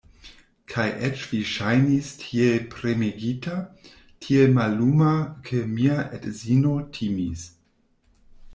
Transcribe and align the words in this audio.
Kaj 0.71 0.85
eĉ 1.09 1.25
vi 1.33 1.41
ŝajnis 1.49 2.09
tiel 2.21 2.57
premegita, 2.71 3.57
tiel 4.25 4.57
malluma, 4.57 5.13
ke 5.51 5.63
mia 5.77 6.01
edzino 6.21 6.75
timis. 6.99 7.49